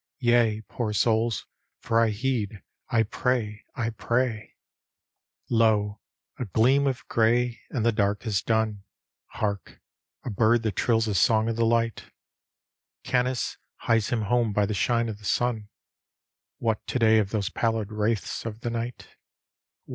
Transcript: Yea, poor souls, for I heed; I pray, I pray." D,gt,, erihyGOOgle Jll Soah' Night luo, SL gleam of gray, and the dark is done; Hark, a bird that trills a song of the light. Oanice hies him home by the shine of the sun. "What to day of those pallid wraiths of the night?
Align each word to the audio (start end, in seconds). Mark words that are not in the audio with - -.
Yea, 0.17 0.61
poor 0.61 0.91
souls, 0.93 1.45
for 1.77 1.99
I 1.99 2.09
heed; 2.09 2.63
I 2.89 3.03
pray, 3.03 3.65
I 3.75 3.91
pray." 3.91 4.55
D,gt,, 5.47 5.53
erihyGOOgle 5.57 5.57
Jll 5.57 5.57
Soah' 5.57 5.59
Night 5.59 5.59
luo, 5.59 5.99
SL 6.39 6.49
gleam 6.53 6.87
of 6.87 7.07
gray, 7.07 7.61
and 7.69 7.85
the 7.85 7.91
dark 7.91 8.25
is 8.25 8.41
done; 8.41 8.83
Hark, 9.27 9.79
a 10.23 10.31
bird 10.31 10.63
that 10.63 10.75
trills 10.75 11.07
a 11.07 11.13
song 11.13 11.49
of 11.49 11.55
the 11.55 11.67
light. 11.67 12.05
Oanice 13.03 13.57
hies 13.75 14.07
him 14.09 14.23
home 14.23 14.51
by 14.53 14.65
the 14.65 14.73
shine 14.73 15.07
of 15.07 15.19
the 15.19 15.23
sun. 15.25 15.69
"What 16.57 16.83
to 16.87 16.97
day 16.97 17.19
of 17.19 17.29
those 17.29 17.51
pallid 17.51 17.91
wraiths 17.91 18.43
of 18.43 18.61
the 18.61 18.71
night? 18.71 19.07